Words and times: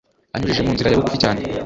anyujije 0.33 0.61
mu 0.65 0.71
nzira 0.73 0.89
yabugufi 0.89 1.21
cyane 1.23 1.41